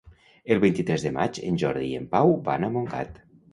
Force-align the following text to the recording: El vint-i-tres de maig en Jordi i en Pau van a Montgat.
El 0.55 0.61
vint-i-tres 0.63 1.05
de 1.09 1.11
maig 1.17 1.37
en 1.51 1.61
Jordi 1.65 1.85
i 1.91 2.01
en 2.01 2.09
Pau 2.17 2.35
van 2.51 2.69
a 2.71 2.73
Montgat. 2.79 3.25